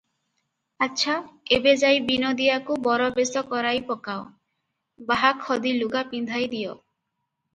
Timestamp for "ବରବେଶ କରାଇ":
2.87-3.83